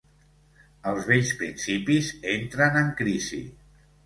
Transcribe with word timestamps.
Els 0.91 1.09
vells 1.11 1.33
principis 1.41 2.09
entren 2.33 2.81
en 2.83 2.91
crisi. 3.05 3.45